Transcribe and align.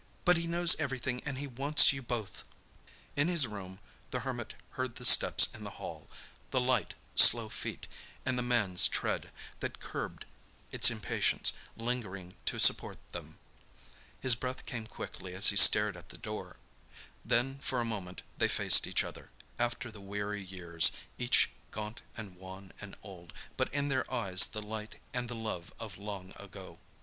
But 0.25 0.35
he 0.35 0.47
knows 0.47 0.73
everything 0.79 1.21
and 1.27 1.37
he 1.37 1.45
wants 1.45 1.93
you 1.93 2.01
both!" 2.01 2.43
In 3.15 3.27
his 3.27 3.45
room 3.45 3.77
the 4.09 4.21
Hermit 4.21 4.55
heard 4.71 4.95
the 4.95 5.05
steps 5.05 5.47
in 5.53 5.63
the 5.63 5.69
hall—the 5.77 6.59
light, 6.59 6.95
slow 7.15 7.49
feet, 7.49 7.85
and 8.25 8.35
the 8.35 8.41
man's 8.41 8.87
tread, 8.87 9.29
that 9.59 9.79
curbed 9.79 10.25
its 10.71 10.89
impatience, 10.89 11.53
lingering 11.77 12.33
to 12.47 12.57
support 12.57 12.97
them. 13.11 13.37
His 14.19 14.33
breath 14.33 14.65
came 14.65 14.87
quickly 14.87 15.35
as 15.35 15.49
he 15.49 15.55
stared 15.55 15.95
at 15.95 16.09
the 16.09 16.17
door. 16.17 16.57
Then 17.23 17.59
for 17.59 17.79
a 17.79 17.85
moment 17.85 18.23
they 18.39 18.47
faced 18.47 18.87
each 18.87 19.03
other, 19.03 19.29
after 19.59 19.91
the 19.91 20.01
weary 20.01 20.43
years; 20.43 20.91
each 21.19 21.51
gaunt 21.69 22.01
and 22.17 22.37
wan 22.37 22.71
and 22.81 22.97
old, 23.03 23.33
but 23.55 23.71
in 23.71 23.89
their 23.89 24.11
eyes 24.11 24.47
the 24.47 24.63
light 24.63 24.95
and 25.13 25.29
the 25.29 25.35
love 25.35 25.71
of 25.79 25.99
long 25.99 26.33
ago. 26.37 26.79